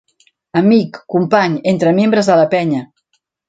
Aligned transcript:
Amic, 0.61 0.97
company, 1.17 1.59
entre 1.75 1.95
membres 2.01 2.31
de 2.33 2.39
la 2.43 2.49
penya. 2.59 2.85